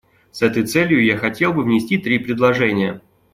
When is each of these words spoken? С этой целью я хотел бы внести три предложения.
С 0.31 0.41
этой 0.41 0.63
целью 0.65 1.05
я 1.05 1.15
хотел 1.15 1.53
бы 1.53 1.63
внести 1.63 1.99
три 1.99 2.17
предложения. 2.17 3.03